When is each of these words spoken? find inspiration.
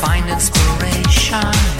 find 0.00 0.30
inspiration. 0.30 1.77